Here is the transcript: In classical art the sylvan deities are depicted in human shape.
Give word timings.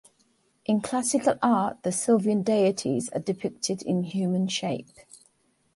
In 0.65 0.81
classical 0.81 1.35
art 1.43 1.83
the 1.83 1.91
sylvan 1.91 2.41
deities 2.41 3.09
are 3.09 3.19
depicted 3.19 3.83
in 3.83 4.01
human 4.01 4.47
shape. 4.47 4.97